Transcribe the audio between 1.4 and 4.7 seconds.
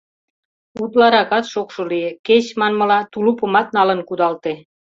шокшо лие, кеч, манмыла, тулупымат налын кудалте.